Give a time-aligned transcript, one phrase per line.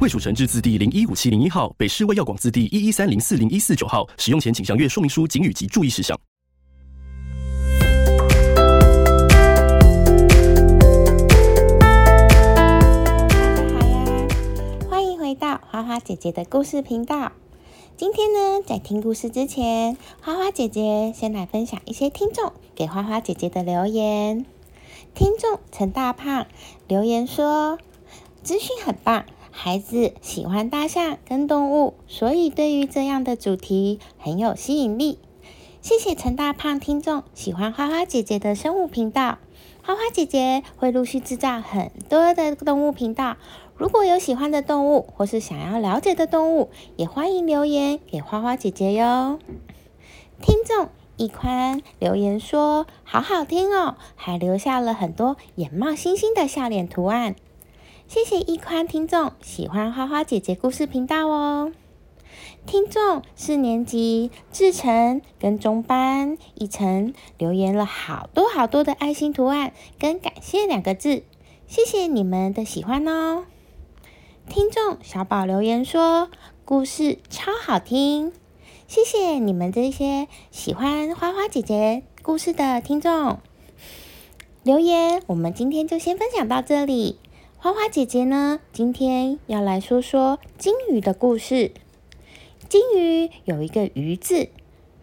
[0.00, 4.08] 卫蜀成字字第零一五七零一号，北市卫药广字第一一三零四零一四九号。
[4.16, 6.16] 使用前请详阅说明书、警语及注意事项。
[14.88, 17.32] 欢迎回到花花姐姐的故事频道。
[17.96, 24.46] 今天呢，在听故事之前，花花姐姐先来分享一些听众给花花姐姐的留言。
[25.16, 26.46] 听众陈大胖
[26.86, 27.80] 留言说
[28.44, 29.24] ：“资讯很棒，
[29.60, 35.18] 孩子喜欢大象跟动物，所以对于这样的主题很有吸引力。”
[35.82, 39.38] 谢谢陈大胖听众喜欢花花姐姐的生物频道。
[39.82, 43.36] 花花姐姐会陆续制造很多的动物频道。
[43.76, 49.40] 如果有喜欢的动物，或是想要了解的动物，也欢迎留言给花花姐姐哟。
[50.40, 57.34] 听众一宽留言说：“好好听哦，还留下了很多眼冒星星的笑脸图案。”
[58.08, 61.72] 谢谢一宽听众喜欢花花姐姐故事频道哦。
[62.64, 71.22] 听众四年级志成跟中班一成留言了好多好多的爱心图案跟感谢两个字，
[71.66, 73.44] 谢谢你们的喜欢哦。
[74.48, 76.30] 听众小宝留言说
[76.64, 78.32] ：“故事超好听，
[78.86, 83.38] 谢谢你们这些喜欢花花姐姐故事的听众
[84.62, 85.22] 留言。
[85.26, 87.18] 我们今天就先分享到这里。
[87.60, 91.72] 花花姐姐呢，今天要来说说金鱼的故事。
[92.68, 94.50] 金鱼有一个‘鱼’字，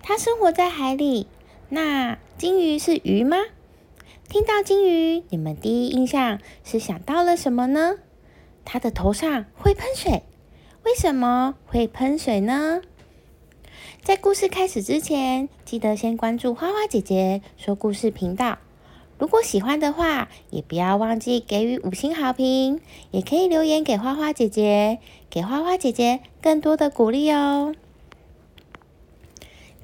[0.02, 1.28] 它生活在海里。
[1.68, 3.36] 那金鱼是鱼吗？
[4.30, 7.98] 听到金鱼，你们第一印象是想到了什么呢？”
[8.64, 10.24] 它的头上会喷水，
[10.86, 12.82] 为什么会喷水呢？
[14.02, 18.60] 在故事开始之前，记得先关注花花姐姐说故事频道。
[19.18, 22.82] 如果喜欢的话，也不要忘记给予五星好评，
[23.12, 25.00] 也可以留言给花花姐姐，
[25.30, 27.74] 给花花姐姐更多的鼓励哦。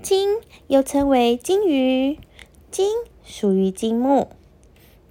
[0.02, 0.38] 金
[0.68, 2.20] 又称为金鱼，
[2.72, 2.90] 金
[3.24, 4.30] 属于金目，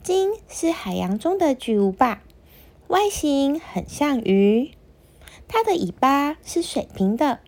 [0.02, 2.22] 金是海洋中的巨无霸。
[2.88, 4.72] 外形很像鱼，
[5.48, 7.38] 它的尾巴是水平的，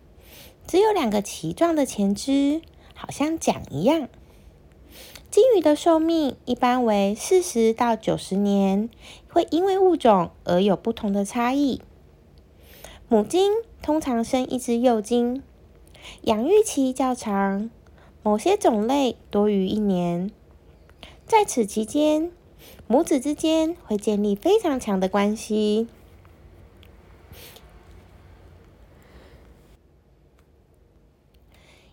[0.65, 2.61] 只有两个鳍状的前肢，
[2.95, 4.07] 好像桨一样。
[5.29, 8.89] 金鱼的寿命一般为四十到九十年，
[9.29, 11.81] 会因为物种而有不同的差异。
[13.07, 15.41] 母金通常生一只幼金，
[16.21, 17.69] 养育期较长，
[18.21, 20.31] 某些种类多于一年。
[21.25, 22.31] 在此期间，
[22.85, 25.87] 母子之间会建立非常强的关系。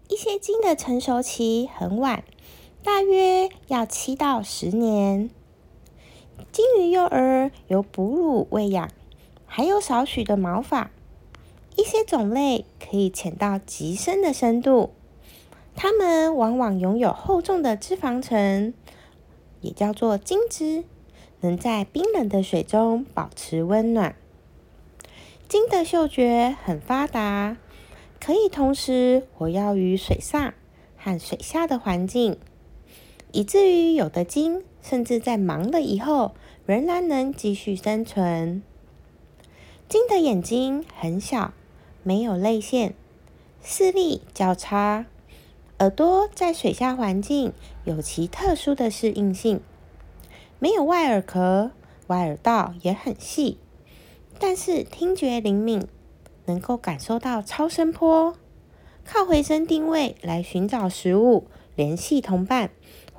[0.09, 2.25] 一些金的成熟期很晚，
[2.83, 5.29] 大约要七到十年。
[6.51, 8.89] 金鱼幼儿由哺乳喂养，
[9.45, 10.91] 还有少许的毛发。
[11.77, 14.95] 一些种类可以潜到极深的深度，
[15.77, 18.73] 它们往往拥有厚重的脂肪层。
[19.61, 20.85] 也叫做金枝，
[21.41, 24.17] 能在冰冷的水中保持温暖。
[25.49, 27.59] 鲸的嗅觉很发达，
[28.19, 30.55] 可以同时活跃于水上
[30.97, 32.39] 和水下的环境，
[33.33, 36.33] 以至于有的鲸甚至在忙了以后
[36.67, 38.63] 仍然能继续生存。
[39.89, 41.53] 鲸的眼睛很小，
[42.03, 42.95] 没有泪腺，
[43.63, 45.07] 视力较差。
[45.81, 47.53] 耳朵在水下环境
[47.85, 49.61] 有其特殊的适应性，
[50.59, 51.71] 没有外耳壳，
[52.07, 53.59] 外耳道也很细，
[54.39, 55.87] 但是听觉灵敏，
[56.45, 58.35] 能够感受到超声波，
[59.05, 62.71] 靠回声定位来寻找食物、联系同伴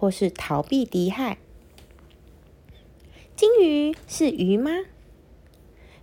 [0.02, 1.38] 或是逃避敌害。
[3.36, 4.72] 金鱼是鱼吗？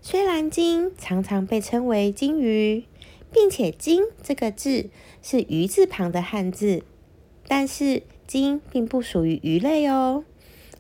[0.01, 2.85] 虽然金常常被称为金鱼。
[3.31, 4.89] 并且“金”这个字
[5.23, 6.83] 是“鱼”字旁的汉字，
[7.47, 10.25] 但是金并不属于鱼类哦，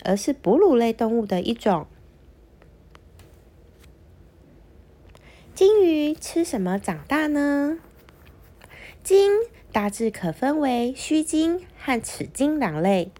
[0.02, 1.86] 而是哺乳类动物的一种。
[5.54, 7.78] 金鱼吃什么长大呢？
[9.04, 9.30] 金
[9.72, 13.10] 大致可分为须鲸和齿鲸两类。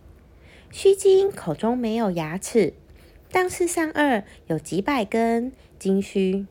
[0.70, 2.74] 须鲸口中没有牙齿，
[3.30, 6.46] 但是上颚有几百根鲸须。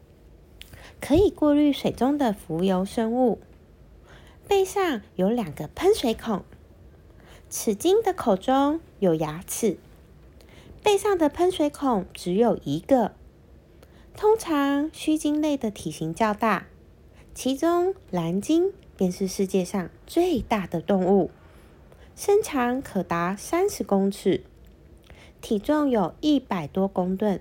[0.99, 3.39] 可以过滤水中的浮游生物。
[4.47, 6.43] 背上有两个喷水孔。
[7.49, 9.77] 齿鲸的口中有牙齿，
[10.83, 13.13] 背上的喷水孔只有一个。
[14.15, 16.67] 通常须鲸类的体型较大，
[17.35, 21.29] 其中蓝鲸便是世界上最大的动物，
[22.15, 24.43] 身长可达三十公尺，
[25.39, 27.39] 体重有一百多公吨。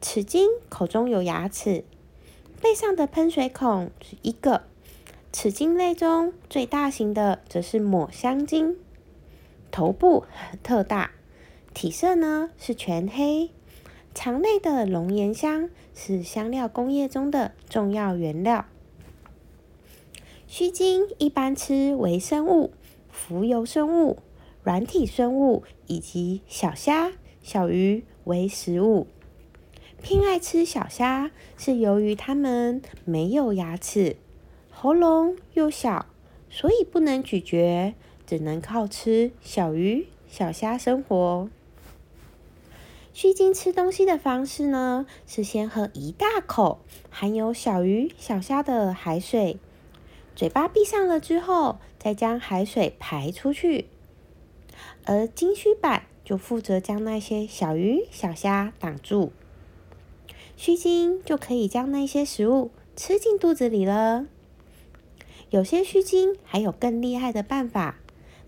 [0.00, 1.84] 齿鲸口中有牙齿，
[2.62, 4.62] 背上的喷水孔只一个。
[5.32, 8.76] 齿鲸类中最大型的则是抹香鲸。
[9.70, 11.10] 头部很特大，
[11.74, 13.50] 体色呢是全黑。
[14.14, 18.64] 肠内的龙涎香是香料工业中的重要原料。
[20.58, 22.72] 须鲸一般吃微生物、
[23.10, 24.20] 浮游生物、
[24.62, 27.12] 软体生物以及小虾、
[27.42, 29.06] 小鱼为食物。
[30.00, 34.16] 偏爱吃小虾，是由于它们没有牙齿，
[34.70, 36.06] 喉咙又小，
[36.48, 37.92] 所以不能咀嚼。
[38.26, 41.50] 只能靠吃小鱼、小虾生活。
[43.12, 46.80] 须鲸吃东西的方式呢，是先喝一大口
[47.10, 49.58] 含有小鱼、小虾的海水，
[50.36, 53.86] 嘴巴闭上了之后，再将海水排出去。
[55.06, 59.32] 而鲸须板就负责将那些小鱼、小虾挡住，
[60.56, 64.26] 须鲸就可以将那些食物吃进肚子里了。
[65.50, 67.96] 有些须鲸还有更厉害的办法。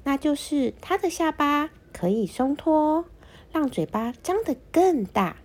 [0.04, 3.04] 那就是它的下巴可以松脱，
[3.52, 5.36] 让嘴巴张得更大。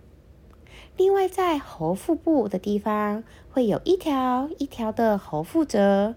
[0.96, 6.14] 另外，在喉腹部的地方会有一条一条的喉腹褶，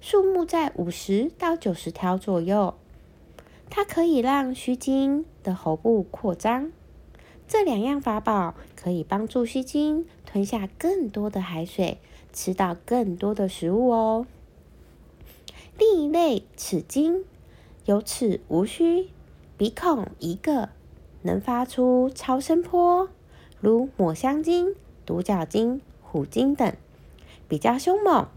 [0.00, 2.74] 数目在五十到九十条左右。
[3.70, 6.72] 它可以让须鲸的喉部扩张。
[7.46, 11.98] 这两样法宝可以帮助须鲸吞下更多的海水，
[12.32, 14.26] 吃到更多的食物哦。
[15.78, 17.24] 另一类齿鲸。
[17.84, 19.08] 有齿无须，
[19.56, 20.68] 鼻孔一个，
[21.22, 23.08] 能发出超声波，
[23.62, 24.74] 如抹香鲸、
[25.06, 26.70] 独角鲸、虎鲸等，
[27.48, 28.28] 比较凶猛。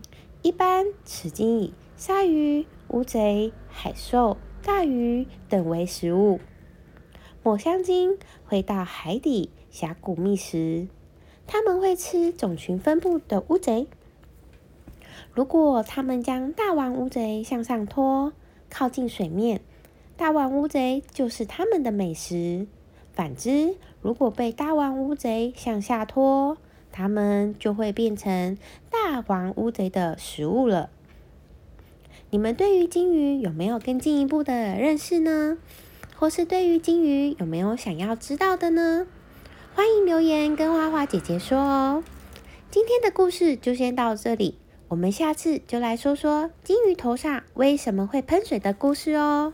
[0.44, 6.40] 一般齿鲸以鲨鱼、乌贼、海兽、大鱼等为食物。
[7.44, 10.88] 抹香鲸会到海底峡谷觅食，
[11.46, 13.86] 它们会吃种群分布的乌贼。
[15.32, 18.34] 如果它们将大王乌贼向上拖，
[18.68, 19.62] 靠近水面，
[20.18, 22.66] 大王乌贼就是它们的美食。
[23.14, 26.58] 反之，如果被大王乌贼向下拖，
[26.92, 28.58] 它们就会变成
[29.12, 30.90] 大王乌贼的食物了。
[32.30, 35.58] 你们对于金鱼有没有更进一步的认识呢？
[36.16, 39.06] 或是对于金鱼有没有想要知道的呢？
[39.76, 42.06] 欢迎留言跟花花姐姐说哦。
[42.70, 44.58] 今天的故事就先到这里。
[44.88, 49.52] 我们下次就来说说金鱼头上为什么会喷水的故事哦。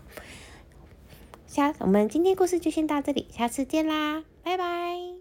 [1.48, 5.17] 下，我们今天故事就先到这里，下次见啦，拜拜。